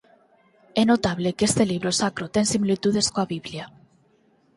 É 0.81 0.83
notable 0.91 1.35
que 1.37 1.47
este 1.49 1.63
libro 1.71 1.91
sacro 2.01 2.25
ten 2.35 2.45
similitudes 2.53 3.07
coa 3.13 3.29
Biblia. 3.33 3.65